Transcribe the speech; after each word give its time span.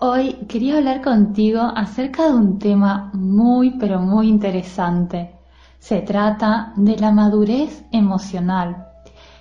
Hoy 0.00 0.34
quería 0.46 0.76
hablar 0.76 1.02
contigo 1.02 1.60
acerca 1.60 2.28
de 2.28 2.34
un 2.36 2.60
tema 2.60 3.10
muy 3.14 3.72
pero 3.80 3.98
muy 3.98 4.28
interesante. 4.28 5.34
Se 5.80 6.02
trata 6.02 6.72
de 6.76 6.96
la 6.98 7.10
madurez 7.10 7.84
emocional 7.90 8.86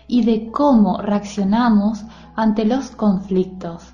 y 0.08 0.23
de 0.23 0.49
cómo 0.49 0.99
reaccionamos 0.99 2.04
ante 2.35 2.66
los 2.66 2.90
conflictos. 2.90 3.94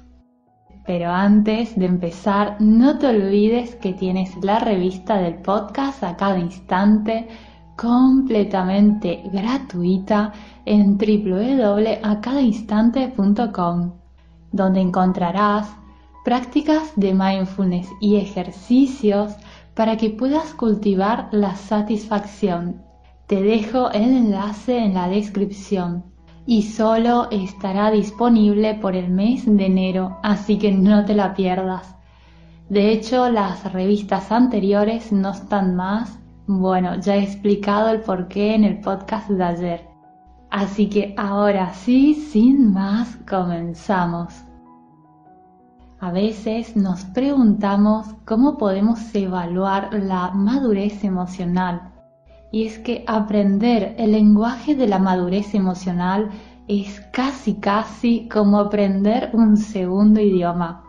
Pero 0.86 1.12
antes 1.12 1.78
de 1.78 1.86
empezar, 1.86 2.56
no 2.62 2.98
te 2.98 3.08
olvides 3.08 3.76
que 3.76 3.92
tienes 3.92 4.34
la 4.42 4.60
revista 4.60 5.18
del 5.18 5.42
podcast 5.42 6.02
a 6.02 6.16
cada 6.16 6.40
instante 6.40 7.28
completamente 7.76 9.22
gratuita 9.34 10.32
en 10.64 10.98
www.acadainstante.com, 10.98 13.92
donde 14.54 14.80
encontrarás 14.80 15.83
prácticas 16.24 16.94
de 16.96 17.14
mindfulness 17.14 17.90
y 18.00 18.16
ejercicios 18.18 19.36
para 19.74 19.98
que 19.98 20.10
puedas 20.10 20.54
cultivar 20.54 21.30
la 21.32 21.56
satisfacción. 21.56 22.82
Te 23.28 23.42
dejo 23.42 23.92
el 23.92 24.04
enlace 24.04 24.78
en 24.78 24.94
la 24.94 25.08
descripción 25.08 26.06
y 26.46 26.64
solo 26.64 27.30
estará 27.32 27.90
disponible 27.92 28.76
por 28.76 28.96
el 28.96 29.10
mes 29.10 29.46
de 29.46 29.66
enero, 29.66 30.18
así 30.24 30.58
que 30.58 30.72
no 30.72 31.06
te 31.06 31.16
la 31.16 31.34
pierdas. 31.34 31.96
De 32.70 32.92
hecho, 32.92 33.30
las 33.30 33.72
revistas 33.72 34.32
anteriores 34.32 35.12
no 35.12 35.32
están 35.32 35.76
más. 35.76 36.20
Bueno, 36.48 37.00
ya 37.00 37.16
he 37.16 37.24
explicado 37.24 37.90
el 37.90 38.02
porqué 38.02 38.56
en 38.56 38.64
el 38.64 38.82
podcast 38.82 39.30
de 39.30 39.44
ayer. 39.44 39.88
Así 40.50 40.88
que 40.88 41.14
ahora 41.18 41.74
sí, 41.74 42.14
sin 42.14 42.74
más, 42.74 43.18
comenzamos. 43.30 44.34
A 46.04 46.12
veces 46.12 46.76
nos 46.76 47.06
preguntamos 47.06 48.08
cómo 48.26 48.58
podemos 48.58 49.00
evaluar 49.16 49.94
la 49.94 50.32
madurez 50.32 51.02
emocional. 51.06 51.94
Y 52.52 52.66
es 52.66 52.78
que 52.78 53.06
aprender 53.08 53.96
el 53.98 54.12
lenguaje 54.12 54.76
de 54.76 54.86
la 54.86 55.00
madurez 55.00 55.56
emocional 55.56 56.30
es 56.68 57.00
casi 57.14 57.54
casi 57.54 58.28
como 58.28 58.60
aprender 58.60 59.30
un 59.32 59.56
segundo 59.56 60.20
idioma. 60.20 60.84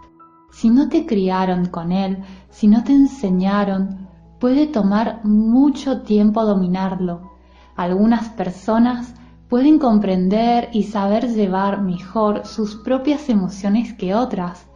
Si 0.51 0.69
no 0.69 0.89
te 0.89 1.07
criaron 1.07 1.67
con 1.67 1.93
él, 1.93 2.19
si 2.51 2.67
no 2.67 2.83
te 2.83 2.91
enseñaron, 2.91 4.09
puede 4.41 4.67
tomar 4.67 5.25
mucho 5.25 6.03
tiempo 6.03 6.45
dominarlo. 6.45 7.31
Algunas 7.77 8.31
personas 8.31 9.15
pueden 9.49 9.79
comprender 9.79 10.71
y 10.73 10.83
saber 10.83 11.33
llevar 11.33 11.83
mejor 11.83 12.45
sus 12.47 12.75
propias 12.75 13.29
emociones 13.29 13.93
que 13.93 14.17
otras 14.17 14.67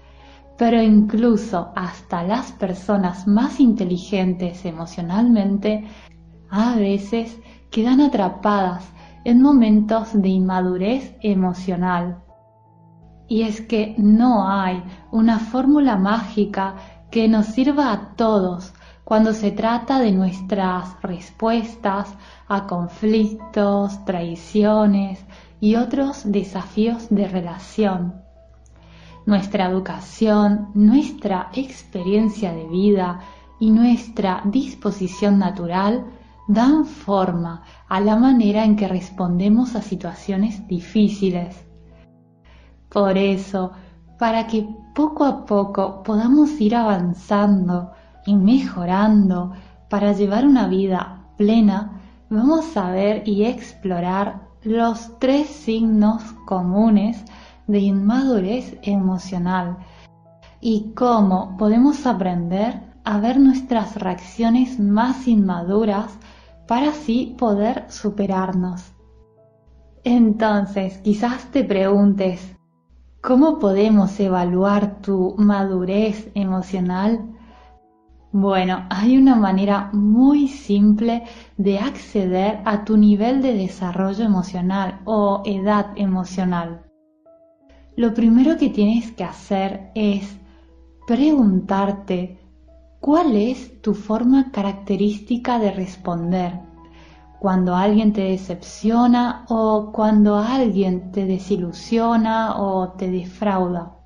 pero 0.58 0.82
incluso 0.82 1.70
hasta 1.76 2.24
las 2.24 2.50
personas 2.52 3.28
más 3.28 3.60
inteligentes 3.60 4.64
emocionalmente 4.64 5.84
a 6.50 6.74
veces 6.74 7.38
quedan 7.70 8.00
atrapadas 8.00 8.84
en 9.24 9.40
momentos 9.40 10.20
de 10.20 10.28
inmadurez 10.28 11.16
emocional. 11.22 12.18
Y 13.28 13.42
es 13.42 13.60
que 13.60 13.94
no 13.98 14.48
hay 14.48 14.82
una 15.12 15.38
fórmula 15.38 15.96
mágica 15.96 16.74
que 17.10 17.28
nos 17.28 17.46
sirva 17.46 17.92
a 17.92 18.16
todos 18.16 18.74
cuando 19.04 19.32
se 19.34 19.52
trata 19.52 20.00
de 20.00 20.12
nuestras 20.12 21.00
respuestas 21.02 22.14
a 22.48 22.66
conflictos, 22.66 24.04
traiciones 24.04 25.24
y 25.60 25.76
otros 25.76 26.22
desafíos 26.24 27.06
de 27.10 27.28
relación. 27.28 28.27
Nuestra 29.28 29.66
educación, 29.66 30.70
nuestra 30.72 31.50
experiencia 31.52 32.50
de 32.50 32.66
vida 32.66 33.20
y 33.60 33.70
nuestra 33.70 34.40
disposición 34.46 35.38
natural 35.38 36.06
dan 36.46 36.86
forma 36.86 37.62
a 37.90 38.00
la 38.00 38.16
manera 38.16 38.64
en 38.64 38.74
que 38.74 38.88
respondemos 38.88 39.76
a 39.76 39.82
situaciones 39.82 40.66
difíciles. 40.66 41.62
Por 42.88 43.18
eso, 43.18 43.72
para 44.18 44.46
que 44.46 44.66
poco 44.94 45.26
a 45.26 45.44
poco 45.44 46.02
podamos 46.02 46.58
ir 46.58 46.74
avanzando 46.74 47.90
y 48.24 48.34
mejorando 48.34 49.52
para 49.90 50.14
llevar 50.14 50.46
una 50.46 50.68
vida 50.68 51.26
plena, 51.36 52.00
vamos 52.30 52.74
a 52.78 52.92
ver 52.92 53.28
y 53.28 53.44
explorar 53.44 54.48
los 54.62 55.18
tres 55.18 55.48
signos 55.48 56.22
comunes 56.46 57.22
de 57.68 57.78
inmadurez 57.80 58.76
emocional 58.82 59.76
y 60.60 60.92
cómo 60.94 61.56
podemos 61.56 62.06
aprender 62.06 62.80
a 63.04 63.20
ver 63.20 63.38
nuestras 63.38 63.94
reacciones 63.96 64.80
más 64.80 65.28
inmaduras 65.28 66.18
para 66.66 66.90
así 66.90 67.36
poder 67.38 67.84
superarnos. 67.88 68.92
Entonces, 70.02 70.98
quizás 70.98 71.50
te 71.50 71.62
preguntes, 71.62 72.56
¿cómo 73.22 73.58
podemos 73.58 74.18
evaluar 74.18 75.00
tu 75.00 75.34
madurez 75.38 76.30
emocional? 76.34 77.34
Bueno, 78.32 78.86
hay 78.90 79.16
una 79.16 79.36
manera 79.36 79.90
muy 79.92 80.48
simple 80.48 81.24
de 81.56 81.78
acceder 81.78 82.60
a 82.64 82.84
tu 82.84 82.96
nivel 82.96 83.42
de 83.42 83.54
desarrollo 83.54 84.24
emocional 84.24 85.00
o 85.04 85.42
edad 85.46 85.92
emocional 85.96 86.87
lo 87.98 88.14
primero 88.14 88.56
que 88.56 88.70
tienes 88.70 89.10
que 89.10 89.24
hacer 89.24 89.90
es 89.96 90.38
preguntarte 91.08 92.38
cuál 93.00 93.34
es 93.34 93.82
tu 93.82 93.92
forma 93.92 94.52
característica 94.52 95.58
de 95.58 95.72
responder 95.72 96.60
cuando 97.40 97.74
alguien 97.74 98.12
te 98.12 98.20
decepciona 98.20 99.44
o 99.48 99.90
cuando 99.90 100.36
alguien 100.36 101.10
te 101.10 101.24
desilusiona 101.24 102.60
o 102.60 102.90
te 102.90 103.10
defrauda. 103.10 103.96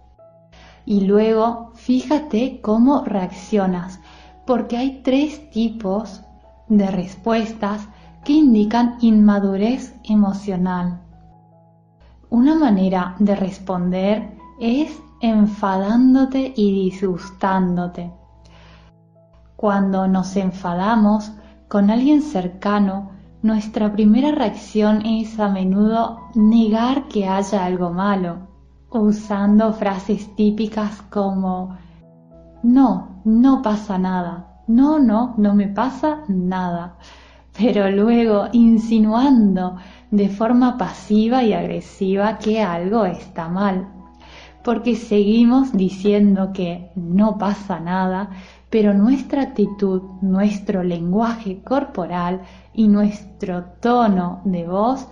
Y 0.86 1.02
luego 1.02 1.72
fíjate 1.74 2.62
cómo 2.62 3.04
reaccionas, 3.04 4.00
porque 4.46 4.78
hay 4.78 5.02
tres 5.02 5.50
tipos 5.50 6.22
de 6.66 6.90
respuestas 6.90 7.86
que 8.24 8.32
indican 8.32 8.96
inmadurez 9.02 9.94
emocional. 10.04 11.02
Una 12.32 12.54
manera 12.54 13.14
de 13.18 13.36
responder 13.36 14.38
es 14.58 15.02
enfadándote 15.20 16.54
y 16.56 16.84
disgustándote. 16.84 18.10
Cuando 19.54 20.08
nos 20.08 20.34
enfadamos 20.36 21.30
con 21.68 21.90
alguien 21.90 22.22
cercano, 22.22 23.10
nuestra 23.42 23.92
primera 23.92 24.32
reacción 24.32 25.04
es 25.04 25.38
a 25.38 25.50
menudo 25.50 26.20
negar 26.34 27.06
que 27.08 27.28
haya 27.28 27.66
algo 27.66 27.90
malo, 27.90 28.48
usando 28.88 29.74
frases 29.74 30.34
típicas 30.34 31.02
como 31.10 31.76
no, 32.62 33.20
no 33.26 33.60
pasa 33.60 33.98
nada, 33.98 34.62
no, 34.66 34.98
no, 34.98 35.34
no 35.36 35.54
me 35.54 35.68
pasa 35.68 36.20
nada, 36.28 36.96
pero 37.56 37.90
luego 37.90 38.48
insinuando 38.52 39.76
de 40.10 40.28
forma 40.28 40.76
pasiva 40.78 41.42
y 41.42 41.52
agresiva 41.52 42.38
que 42.38 42.62
algo 42.62 43.04
está 43.04 43.48
mal, 43.48 43.88
porque 44.62 44.96
seguimos 44.96 45.72
diciendo 45.72 46.52
que 46.52 46.92
no 46.94 47.38
pasa 47.38 47.80
nada, 47.80 48.30
pero 48.70 48.94
nuestra 48.94 49.42
actitud, 49.42 50.02
nuestro 50.22 50.82
lenguaje 50.82 51.62
corporal 51.62 52.42
y 52.72 52.88
nuestro 52.88 53.64
tono 53.80 54.40
de 54.44 54.66
voz 54.66 55.08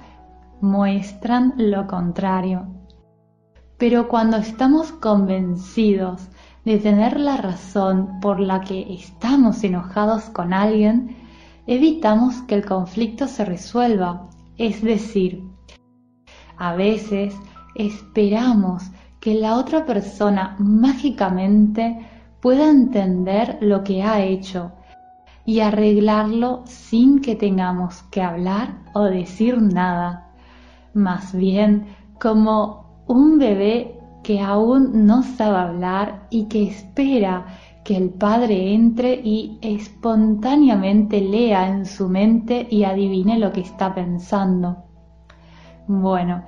muestran 0.61 1.55
lo 1.57 1.87
contrario. 1.87 2.67
Pero 3.77 4.09
cuando 4.09 4.37
estamos 4.37 4.93
convencidos 4.93 6.29
de 6.65 6.79
tener 6.79 7.19
la 7.19 7.39
razón 7.39 8.21
por 8.21 8.41
la 8.41 8.61
que 8.61 8.95
estamos 8.95 9.65
enojados 9.65 10.25
con 10.25 10.53
alguien, 10.53 11.17
evitamos 11.71 12.43
que 12.49 12.57
el 12.57 12.67
conflicto 12.67 13.29
se 13.29 13.45
resuelva 13.45 14.29
es 14.59 14.83
decir, 14.83 15.41
a 16.59 16.75
veces 16.75 17.33
esperamos 17.77 18.91
que 19.21 19.35
la 19.35 19.55
otra 19.55 19.87
persona 19.87 20.57
mágicamente 20.59 21.97
pueda 22.43 22.69
entender 22.69 23.57
lo 23.61 23.85
que 23.85 24.03
ha 24.03 24.21
hecho 24.21 24.73
y 25.47 25.61
arreglarlo 25.61 26.63
sin 26.67 27.21
que 27.21 27.37
tengamos 27.37 28.03
que 28.11 28.21
hablar 28.21 28.75
o 28.93 29.05
decir 29.05 29.63
nada. 29.63 30.29
Más 30.93 31.33
bien 31.33 31.87
como 32.21 33.05
un 33.07 33.39
bebé 33.39 33.97
que 34.25 34.41
aún 34.41 35.07
no 35.07 35.23
sabe 35.23 35.57
hablar 35.57 36.27
y 36.31 36.47
que 36.47 36.65
espera 36.65 37.47
que 37.91 37.97
el 37.97 38.11
padre 38.11 38.73
entre 38.73 39.15
y 39.15 39.59
espontáneamente 39.61 41.21
lea 41.21 41.67
en 41.67 41.85
su 41.87 42.09
mente 42.09 42.69
y 42.71 42.85
adivine 42.85 43.37
lo 43.37 43.51
que 43.51 43.63
está 43.63 43.93
pensando. 43.93 44.85
Bueno, 45.89 46.45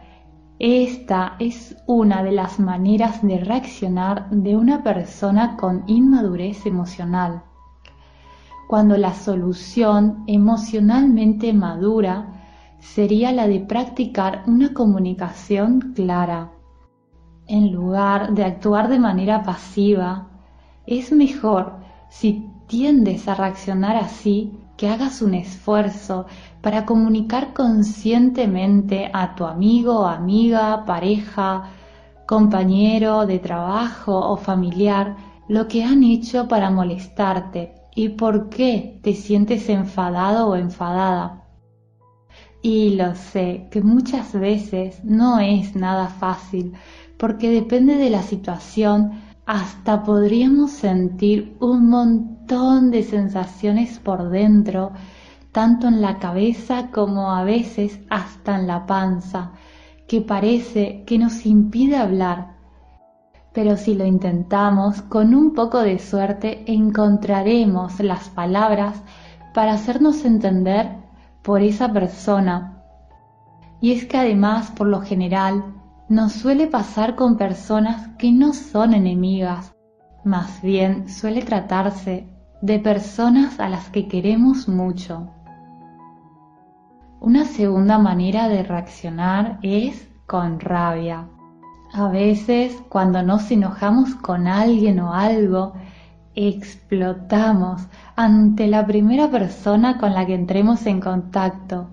esta 0.61 1.35
es 1.41 1.77
una 1.89 2.23
de 2.23 2.31
las 2.31 2.61
maneras 2.61 3.27
de 3.27 3.41
reaccionar 3.41 4.31
de 4.31 4.55
una 4.55 4.85
persona 4.85 5.56
con 5.56 5.83
inmadurez 5.89 6.65
emocional. 6.65 7.43
Cuando 8.69 8.97
la 8.97 9.12
solución 9.12 10.23
emocionalmente 10.29 11.53
madura 11.53 12.41
sería 12.79 13.33
la 13.33 13.49
de 13.49 13.59
practicar 13.59 14.45
una 14.47 14.73
comunicación 14.73 15.93
clara. 15.97 16.53
En 17.49 17.73
lugar 17.73 18.33
de 18.33 18.45
actuar 18.45 18.88
de 18.88 19.00
manera 19.00 19.43
pasiva, 19.43 20.29
es 20.87 21.12
mejor 21.12 21.76
si 22.08 22.50
tiendes 22.67 23.29
a 23.29 23.34
reaccionar 23.34 23.96
así 23.96 24.58
que 24.76 24.88
hagas 24.88 25.23
un 25.23 25.34
esfuerzo 25.34 26.26
para 26.61 26.87
comunicar 26.87 27.52
conscientemente 27.52 29.11
a 29.12 29.34
tu 29.34 29.44
amigo, 29.44 30.06
amiga, 30.06 30.84
pareja, 30.84 31.70
compañero 32.26 33.26
de 33.26 33.38
trabajo 33.38 34.19
o 34.19 34.37
familiar 34.37 35.17
lo 35.49 35.69
que 35.69 35.84
han 35.84 36.02
hecho 36.02 36.49
para 36.49 36.70
molestarte 36.70 37.75
y 37.94 38.11
por 38.11 38.49
qué 38.49 38.99
te 39.02 39.14
sientes 39.14 39.69
enfadado 39.69 40.49
o 40.49 40.56
enfadada. 40.56 41.44
Y 42.62 42.94
lo 42.94 43.14
sé 43.14 43.69
que 43.70 43.82
muchas 43.82 44.32
veces 44.32 45.05
no 45.05 45.40
es 45.40 45.75
nada 45.75 46.08
fácil 46.08 46.73
porque 47.19 47.50
depende 47.50 47.96
de 47.96 48.08
la 48.08 48.23
situación 48.23 49.20
hasta 49.47 50.05
podríamos 50.05 50.71
sentir 50.71 51.56
un 51.61 51.89
montón 51.89 52.91
de 52.91 53.03
sensaciones 53.03 53.99
por 53.99 54.31
dentro, 54.31 54.93
tanto 55.50 55.89
en 55.89 56.00
la 56.00 56.19
cabeza 56.19 56.91
como 56.91 57.33
a 57.33 57.44
veces 57.44 58.00
hasta 58.09 58.59
en 58.59 58.67
la 58.67 58.87
panza, 58.87 59.53
que 60.06 60.21
parece 60.21 61.05
que 61.06 61.19
nos 61.19 61.44
impide 61.44 61.97
hablar. 61.97 62.56
Pero 63.53 63.77
si 63.77 63.94
lo 63.94 64.06
intentamos, 64.06 65.03
con 65.03 65.35
un 65.35 65.53
poco 65.53 65.81
de 65.81 65.99
suerte 65.99 66.65
encontraremos 66.67 68.00
las 68.00 68.29
palabras 68.31 69.03
para 69.53 69.75
hacernos 69.75 70.25
entender 70.25 70.97
por 71.43 71.61
esa 71.61 71.93
persona. 71.93 72.83
Y 73.81 73.93
es 73.93 74.06
que 74.06 74.17
además, 74.17 74.71
por 74.71 74.87
lo 74.87 75.03
general, 75.03 75.81
nos 76.12 76.32
suele 76.32 76.67
pasar 76.67 77.14
con 77.14 77.38
personas 77.38 78.09
que 78.19 78.32
no 78.32 78.53
son 78.53 78.93
enemigas, 78.93 79.75
más 80.25 80.61
bien 80.61 81.09
suele 81.09 81.41
tratarse 81.41 82.29
de 82.61 82.79
personas 82.79 83.59
a 83.59 83.70
las 83.70 83.88
que 83.88 84.09
queremos 84.09 84.69
mucho. 84.69 85.31
Una 87.19 87.47
segunda 87.47 87.97
manera 87.97 88.50
de 88.50 88.62
reaccionar 88.62 89.59
es 89.62 90.06
con 90.26 90.61
rabia. 90.61 91.29
A 91.94 92.09
veces 92.09 92.82
cuando 92.91 93.23
nos 93.23 93.50
enojamos 93.50 94.14
con 94.14 94.49
alguien 94.49 95.00
o 95.00 95.14
algo, 95.14 95.73
explotamos 96.35 97.88
ante 98.17 98.67
la 98.67 98.87
primera 98.87 99.31
persona 99.31 99.97
con 99.97 100.12
la 100.12 100.26
que 100.26 100.35
entremos 100.35 100.85
en 100.85 101.00
contacto. 101.00 101.88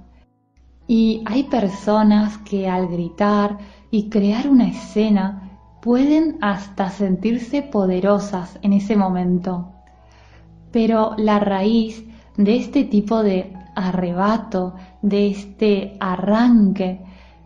Y 0.87 1.23
hay 1.25 1.43
personas 1.43 2.37
que 2.39 2.67
al 2.67 2.87
gritar 2.87 3.59
y 3.91 4.09
crear 4.09 4.49
una 4.49 4.67
escena, 4.67 5.49
pueden 5.81 6.37
hasta 6.41 6.89
sentirse 6.89 7.61
poderosas 7.61 8.59
en 8.61 8.73
ese 8.73 8.95
momento. 8.95 9.71
Pero 10.71 11.15
la 11.17 11.39
raíz 11.39 12.05
de 12.37 12.57
este 12.57 12.83
tipo 12.83 13.23
de 13.23 13.53
arrebato, 13.75 14.75
de 15.01 15.27
este 15.27 15.97
arranque, 15.99 17.01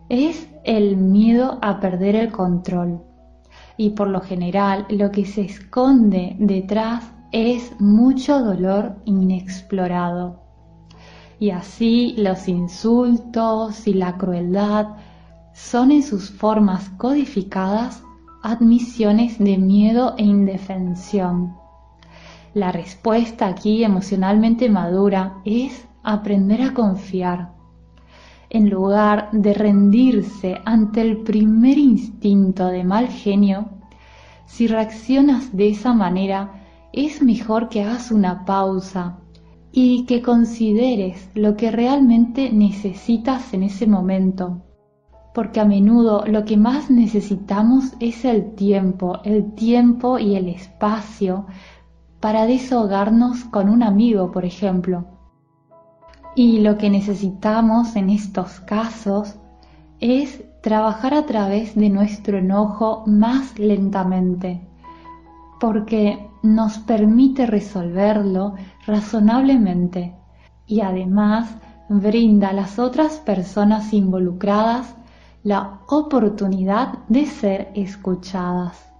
es 0.08 0.48
el 0.64 0.96
miedo 0.96 1.58
a 1.62 1.80
perder 1.80 2.16
el 2.16 2.32
control. 2.32 3.02
Y 3.76 3.90
por 3.90 4.08
lo 4.08 4.20
general 4.20 4.86
lo 4.88 5.10
que 5.10 5.24
se 5.24 5.42
esconde 5.42 6.36
detrás 6.38 7.04
es 7.32 7.72
mucho 7.80 8.40
dolor 8.40 8.96
inexplorado. 9.04 10.40
Y 11.40 11.50
así 11.50 12.14
los 12.16 12.46
insultos 12.48 13.88
y 13.88 13.94
la 13.94 14.16
crueldad 14.16 14.96
son 15.54 15.92
en 15.92 16.02
sus 16.02 16.30
formas 16.30 16.90
codificadas 16.90 18.02
admisiones 18.42 19.38
de 19.38 19.56
miedo 19.56 20.14
e 20.18 20.24
indefensión. 20.24 21.54
La 22.52 22.72
respuesta 22.72 23.46
aquí 23.46 23.84
emocionalmente 23.84 24.68
madura 24.68 25.38
es 25.44 25.86
aprender 26.02 26.60
a 26.60 26.74
confiar. 26.74 27.52
En 28.50 28.68
lugar 28.68 29.30
de 29.32 29.54
rendirse 29.54 30.60
ante 30.64 31.00
el 31.00 31.18
primer 31.18 31.78
instinto 31.78 32.66
de 32.66 32.84
mal 32.84 33.08
genio, 33.08 33.70
si 34.46 34.66
reaccionas 34.66 35.56
de 35.56 35.68
esa 35.68 35.94
manera, 35.94 36.64
es 36.92 37.22
mejor 37.22 37.68
que 37.68 37.82
hagas 37.82 38.10
una 38.10 38.44
pausa 38.44 39.18
y 39.72 40.04
que 40.04 40.20
consideres 40.20 41.30
lo 41.34 41.56
que 41.56 41.70
realmente 41.70 42.52
necesitas 42.52 43.54
en 43.54 43.62
ese 43.62 43.86
momento 43.86 44.62
porque 45.34 45.60
a 45.60 45.64
menudo 45.64 46.24
lo 46.26 46.44
que 46.44 46.56
más 46.56 46.90
necesitamos 46.90 47.94
es 47.98 48.24
el 48.24 48.54
tiempo, 48.54 49.18
el 49.24 49.52
tiempo 49.54 50.18
y 50.18 50.36
el 50.36 50.48
espacio 50.48 51.46
para 52.20 52.46
desahogarnos 52.46 53.44
con 53.46 53.68
un 53.68 53.82
amigo, 53.82 54.30
por 54.30 54.44
ejemplo. 54.44 55.04
Y 56.36 56.60
lo 56.60 56.78
que 56.78 56.88
necesitamos 56.88 57.96
en 57.96 58.10
estos 58.10 58.60
casos 58.60 59.34
es 59.98 60.44
trabajar 60.62 61.14
a 61.14 61.26
través 61.26 61.74
de 61.74 61.90
nuestro 61.90 62.38
enojo 62.38 63.02
más 63.06 63.58
lentamente, 63.58 64.66
porque 65.58 66.30
nos 66.44 66.78
permite 66.78 67.46
resolverlo 67.46 68.54
razonablemente 68.86 70.14
y 70.66 70.80
además 70.80 71.56
brinda 71.88 72.50
a 72.50 72.52
las 72.52 72.78
otras 72.78 73.18
personas 73.18 73.92
involucradas 73.92 74.94
la 75.44 75.80
oportunidad 75.88 77.00
de 77.08 77.26
ser 77.26 77.70
escuchadas. 77.74 78.90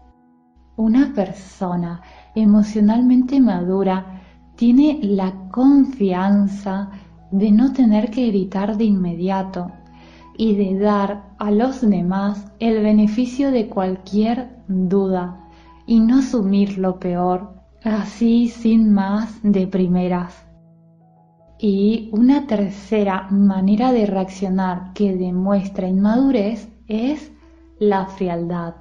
Una 0.76 1.12
persona 1.14 2.02
emocionalmente 2.34 3.40
madura 3.40 4.20
tiene 4.54 5.00
la 5.02 5.48
confianza 5.50 6.90
de 7.30 7.50
no 7.50 7.72
tener 7.72 8.10
que 8.10 8.26
gritar 8.28 8.76
de 8.76 8.84
inmediato 8.84 9.72
y 10.36 10.54
de 10.54 10.78
dar 10.78 11.30
a 11.38 11.50
los 11.50 11.80
demás 11.80 12.52
el 12.60 12.82
beneficio 12.82 13.50
de 13.50 13.68
cualquier 13.68 14.58
duda 14.68 15.48
y 15.86 15.98
no 16.00 16.18
asumir 16.18 16.76
lo 16.76 16.98
peor 17.00 17.54
así 17.82 18.48
sin 18.48 18.92
más 18.92 19.38
de 19.42 19.66
primeras. 19.66 20.43
Y 21.66 22.10
una 22.12 22.46
tercera 22.46 23.26
manera 23.30 23.90
de 23.90 24.04
reaccionar 24.04 24.92
que 24.92 25.16
demuestra 25.16 25.88
inmadurez 25.88 26.68
es 26.88 27.32
la 27.78 28.04
frialdad. 28.04 28.74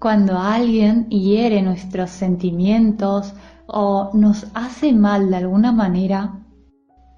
Cuando 0.00 0.36
alguien 0.36 1.08
hiere 1.10 1.62
nuestros 1.62 2.10
sentimientos 2.10 3.34
o 3.68 4.10
nos 4.14 4.48
hace 4.52 4.92
mal 4.92 5.30
de 5.30 5.36
alguna 5.36 5.70
manera, 5.70 6.40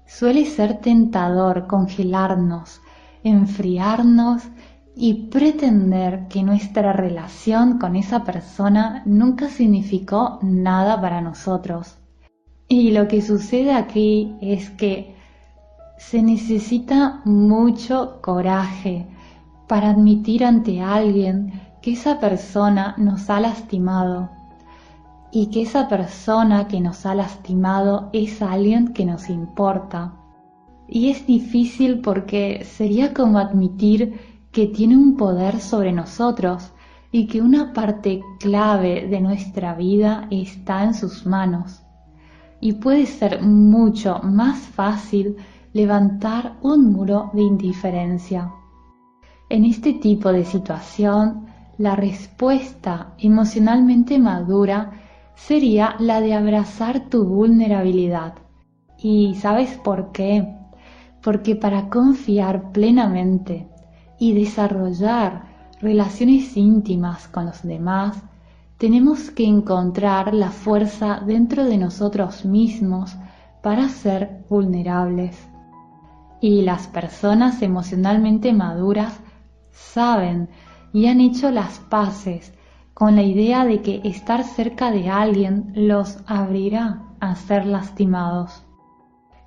suele 0.05 0.45
ser 0.45 0.81
tentador 0.81 1.65
congelarnos, 1.65 2.79
enfriarnos 3.23 4.43
y 4.95 5.29
pretender 5.31 6.27
que 6.27 6.43
nuestra 6.43 6.93
relación 6.93 7.79
con 7.79 7.95
esa 7.95 8.23
persona 8.23 9.01
nunca 9.07 9.49
significó 9.49 10.37
nada 10.43 11.01
para 11.01 11.21
nosotros. 11.21 11.97
Y 12.67 12.91
lo 12.91 13.07
que 13.07 13.21
sucede 13.21 13.71
aquí 13.73 14.35
es 14.41 14.71
que 14.71 15.15
se 15.99 16.23
necesita 16.23 17.21
mucho 17.23 18.19
coraje 18.23 19.05
para 19.67 19.91
admitir 19.91 20.43
ante 20.43 20.81
alguien 20.81 21.61
que 21.83 21.93
esa 21.93 22.19
persona 22.19 22.95
nos 22.97 23.29
ha 23.29 23.39
lastimado 23.39 24.31
y 25.31 25.47
que 25.47 25.61
esa 25.61 25.87
persona 25.87 26.67
que 26.67 26.81
nos 26.81 27.05
ha 27.05 27.13
lastimado 27.13 28.09
es 28.13 28.41
alguien 28.41 28.93
que 28.93 29.05
nos 29.05 29.29
importa. 29.29 30.13
Y 30.87 31.11
es 31.11 31.27
difícil 31.27 31.99
porque 31.99 32.65
sería 32.65 33.13
como 33.13 33.37
admitir 33.37 34.19
que 34.51 34.65
tiene 34.65 34.97
un 34.97 35.17
poder 35.17 35.59
sobre 35.59 35.91
nosotros 35.91 36.71
y 37.11 37.27
que 37.27 37.41
una 37.41 37.73
parte 37.73 38.23
clave 38.39 39.07
de 39.07 39.21
nuestra 39.21 39.75
vida 39.75 40.27
está 40.31 40.83
en 40.83 40.95
sus 40.95 41.27
manos 41.27 41.84
y 42.65 42.73
puede 42.73 43.05
ser 43.05 43.43
mucho 43.43 44.21
más 44.23 44.57
fácil 44.57 45.37
levantar 45.71 46.55
un 46.63 46.91
muro 46.91 47.29
de 47.31 47.43
indiferencia. 47.43 48.51
En 49.49 49.65
este 49.65 49.93
tipo 49.93 50.33
de 50.33 50.45
situación, 50.45 51.45
la 51.77 51.95
respuesta 51.95 53.13
emocionalmente 53.19 54.17
madura 54.17 54.93
sería 55.35 55.95
la 55.99 56.21
de 56.21 56.33
abrazar 56.33 57.07
tu 57.07 57.25
vulnerabilidad. 57.25 58.33
¿Y 58.97 59.35
sabes 59.35 59.77
por 59.83 60.11
qué? 60.11 60.57
Porque 61.21 61.55
para 61.55 61.87
confiar 61.89 62.71
plenamente 62.71 63.67
y 64.17 64.33
desarrollar 64.33 65.43
relaciones 65.81 66.57
íntimas 66.57 67.27
con 67.27 67.45
los 67.45 67.61
demás, 67.61 68.23
tenemos 68.77 69.31
que 69.31 69.45
encontrar 69.45 70.33
la 70.33 70.51
fuerza 70.51 71.21
dentro 71.25 71.63
de 71.63 71.77
nosotros 71.77 72.45
mismos 72.45 73.15
para 73.61 73.89
ser 73.89 74.43
vulnerables. 74.49 75.37
Y 76.41 76.61
las 76.61 76.87
personas 76.87 77.61
emocionalmente 77.61 78.53
maduras 78.53 79.19
saben 79.71 80.49
y 80.93 81.07
han 81.07 81.21
hecho 81.21 81.51
las 81.51 81.79
paces 81.79 82.53
con 82.93 83.15
la 83.15 83.23
idea 83.23 83.65
de 83.65 83.81
que 83.81 84.01
estar 84.03 84.43
cerca 84.43 84.91
de 84.91 85.09
alguien 85.09 85.71
los 85.75 86.19
abrirá 86.27 87.03
a 87.19 87.35
ser 87.35 87.65
lastimados. 87.65 88.63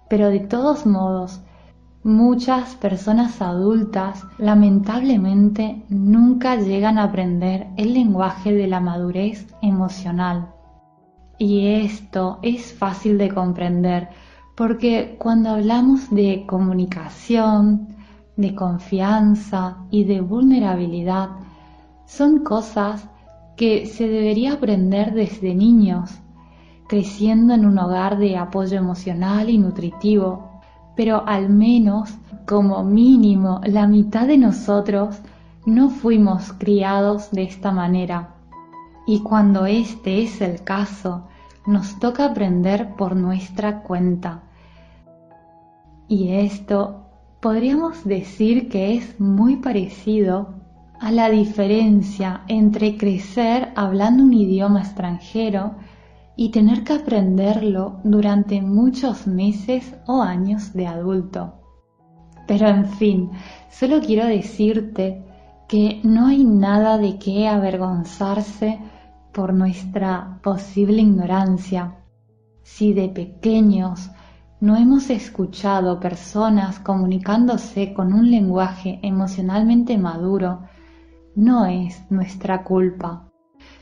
Pero 0.08 0.28
de 0.30 0.40
todos 0.40 0.86
modos, 0.86 1.40
muchas 2.08 2.74
personas 2.74 3.40
adultas 3.40 4.24
lamentablemente 4.38 5.84
nunca 5.88 6.56
llegan 6.56 6.98
a 6.98 7.04
aprender 7.04 7.68
el 7.76 7.94
lenguaje 7.94 8.52
de 8.52 8.66
la 8.66 8.80
madurez 8.80 9.46
emocional. 9.62 10.48
Y 11.38 11.68
esto 11.68 12.38
es 12.42 12.72
fácil 12.72 13.18
de 13.18 13.28
comprender 13.28 14.08
porque 14.56 15.16
cuando 15.20 15.50
hablamos 15.50 16.10
de 16.10 16.44
comunicación, 16.48 17.94
de 18.36 18.54
confianza 18.54 19.76
y 19.90 20.04
de 20.04 20.20
vulnerabilidad, 20.20 21.28
son 22.06 22.42
cosas 22.42 23.06
que 23.56 23.86
se 23.86 24.08
debería 24.08 24.54
aprender 24.54 25.12
desde 25.12 25.54
niños, 25.54 26.10
creciendo 26.88 27.54
en 27.54 27.66
un 27.66 27.78
hogar 27.78 28.18
de 28.18 28.36
apoyo 28.36 28.78
emocional 28.78 29.50
y 29.50 29.58
nutritivo, 29.58 30.47
pero 30.98 31.22
al 31.28 31.48
menos, 31.48 32.12
como 32.44 32.82
mínimo, 32.82 33.60
la 33.64 33.86
mitad 33.86 34.26
de 34.26 34.36
nosotros 34.36 35.20
no 35.64 35.90
fuimos 35.90 36.52
criados 36.54 37.30
de 37.30 37.44
esta 37.44 37.70
manera. 37.70 38.34
Y 39.06 39.20
cuando 39.20 39.66
este 39.66 40.24
es 40.24 40.40
el 40.40 40.64
caso, 40.64 41.28
nos 41.68 42.00
toca 42.00 42.24
aprender 42.24 42.96
por 42.96 43.14
nuestra 43.14 43.84
cuenta. 43.84 44.42
Y 46.08 46.30
esto 46.30 47.04
podríamos 47.38 48.04
decir 48.04 48.68
que 48.68 48.96
es 48.96 49.20
muy 49.20 49.54
parecido 49.54 50.48
a 50.98 51.12
la 51.12 51.30
diferencia 51.30 52.40
entre 52.48 52.96
crecer 52.96 53.68
hablando 53.76 54.24
un 54.24 54.32
idioma 54.32 54.80
extranjero 54.80 55.76
y 56.40 56.50
tener 56.50 56.84
que 56.84 56.92
aprenderlo 56.92 57.98
durante 58.04 58.62
muchos 58.62 59.26
meses 59.26 59.96
o 60.06 60.22
años 60.22 60.72
de 60.72 60.86
adulto. 60.86 61.54
Pero 62.46 62.68
en 62.68 62.86
fin, 62.86 63.30
solo 63.68 63.98
quiero 64.00 64.24
decirte 64.24 65.24
que 65.66 66.00
no 66.04 66.28
hay 66.28 66.44
nada 66.44 66.96
de 66.96 67.18
qué 67.18 67.48
avergonzarse 67.48 68.78
por 69.32 69.52
nuestra 69.52 70.38
posible 70.40 71.02
ignorancia. 71.02 71.96
Si 72.62 72.92
de 72.92 73.08
pequeños 73.08 74.08
no 74.60 74.76
hemos 74.76 75.10
escuchado 75.10 75.98
personas 75.98 76.78
comunicándose 76.78 77.92
con 77.92 78.12
un 78.12 78.30
lenguaje 78.30 79.00
emocionalmente 79.02 79.98
maduro, 79.98 80.60
no 81.34 81.66
es 81.66 82.00
nuestra 82.12 82.62
culpa. 82.62 83.27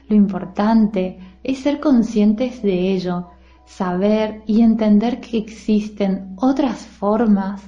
Lo 0.08 0.16
importante 0.16 1.18
es 1.42 1.60
ser 1.60 1.80
conscientes 1.80 2.62
de 2.62 2.92
ello, 2.92 3.28
saber 3.64 4.42
y 4.46 4.60
entender 4.62 5.20
que 5.20 5.38
existen 5.38 6.36
otras 6.36 6.86
formas 6.86 7.62